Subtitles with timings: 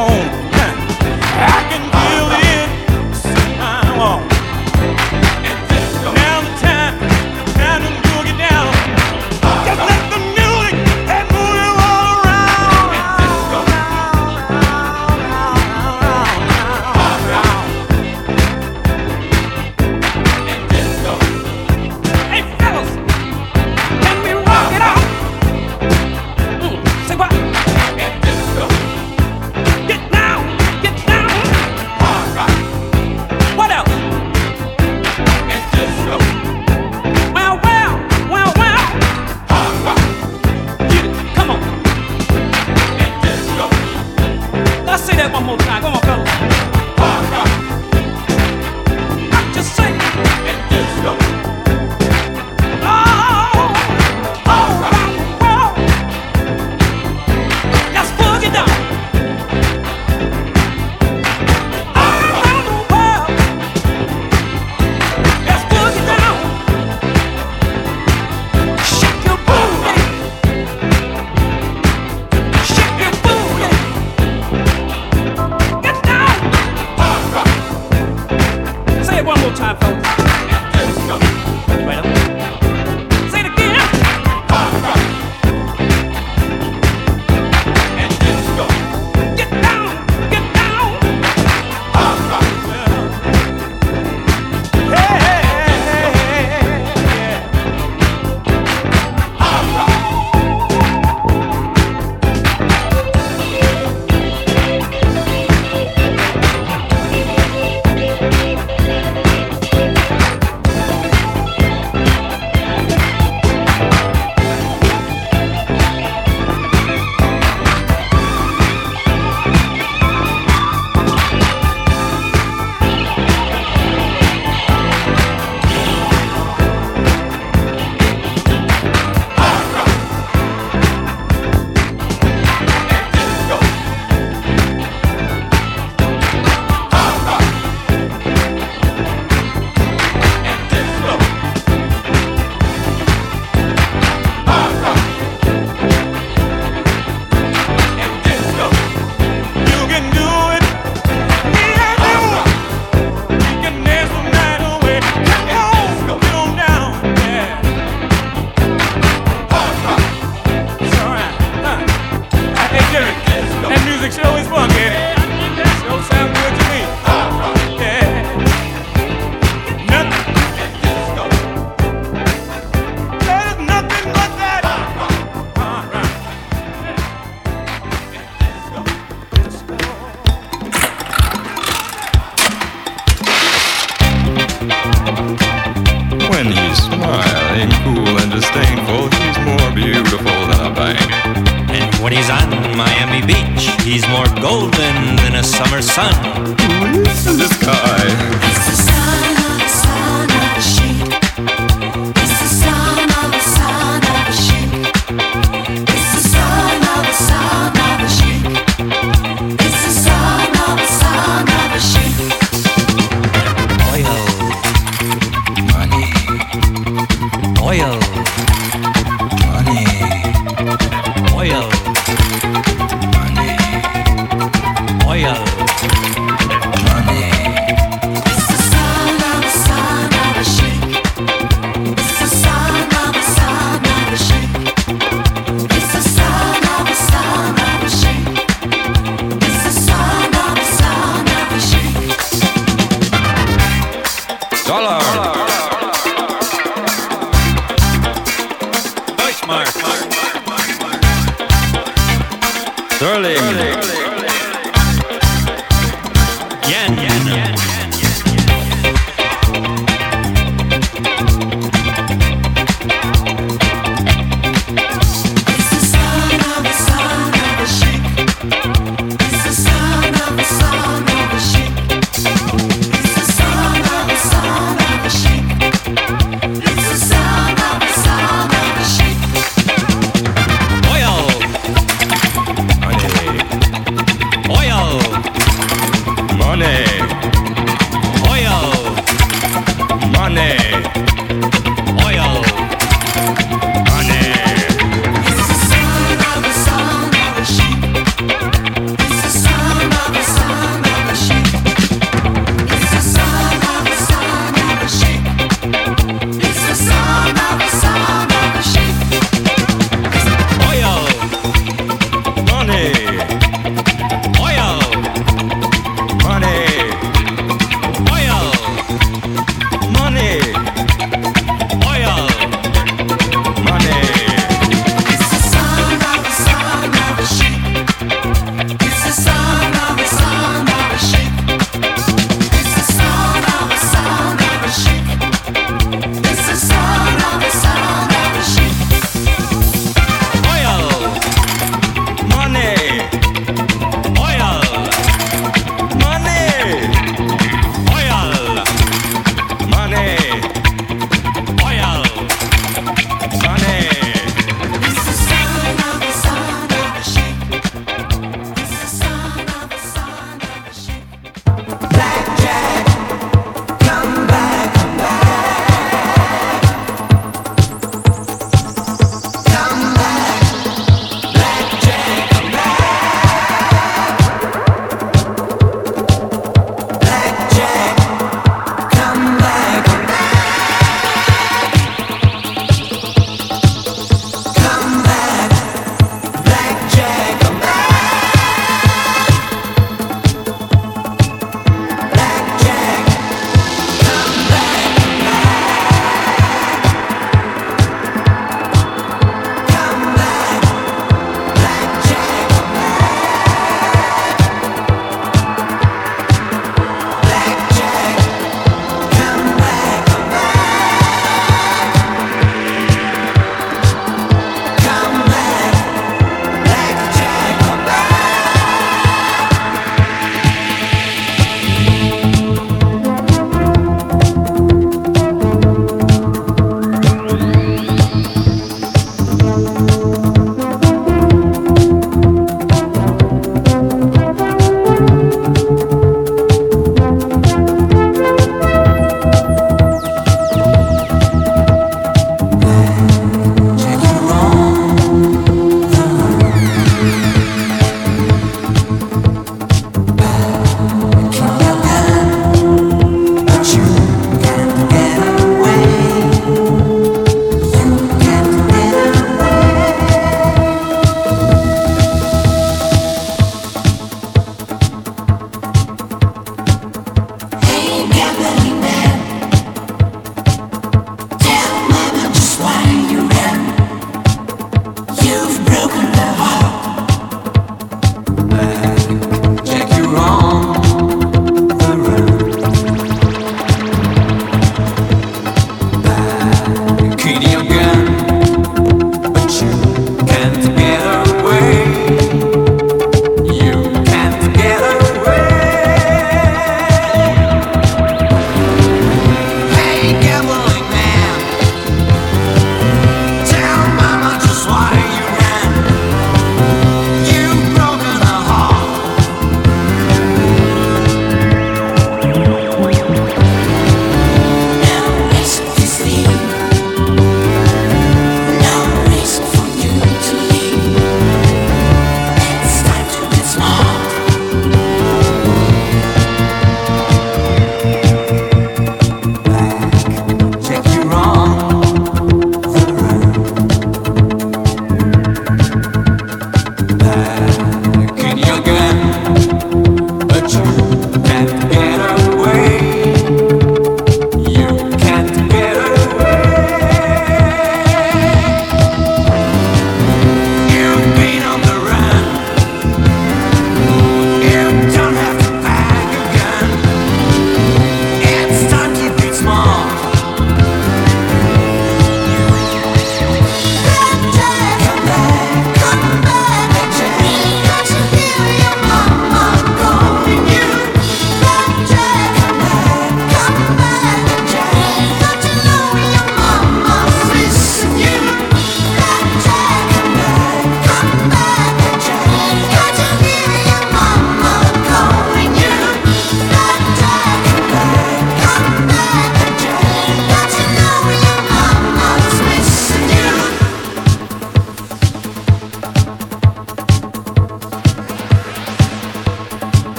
[0.00, 0.27] Oh.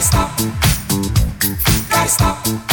[0.00, 2.69] Gotta stop.